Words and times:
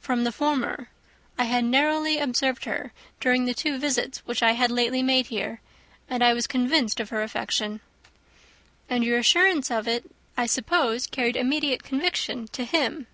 "From 0.00 0.24
the 0.24 0.32
former. 0.32 0.88
I 1.36 1.44
had 1.44 1.62
narrowly 1.62 2.16
observed 2.18 2.64
her, 2.64 2.92
during 3.20 3.44
the 3.44 3.52
two 3.52 3.76
visits 3.78 4.20
which 4.24 4.42
I 4.42 4.52
had 4.52 4.70
lately 4.70 5.02
made 5.02 5.26
her 5.26 5.28
here; 5.28 5.60
and 6.08 6.24
I 6.24 6.32
was 6.32 6.46
convinced 6.46 6.98
of 6.98 7.10
her 7.10 7.22
affection." 7.22 7.80
"And 8.88 9.04
your 9.04 9.18
assurance 9.18 9.70
of 9.70 9.86
it, 9.86 10.10
I 10.34 10.46
suppose, 10.46 11.06
carried 11.06 11.36
immediate 11.36 11.82
conviction 11.82 12.48
to 12.54 12.64
him." 12.64 13.06